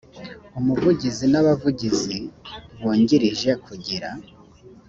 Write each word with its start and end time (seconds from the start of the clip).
umuvugizi 0.59 1.25
n 1.33 1.35
abavugizi 1.41 2.17
bungirije 2.79 3.51
kugira 3.65 4.09